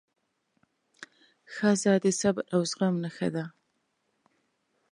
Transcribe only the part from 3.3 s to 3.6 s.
ده.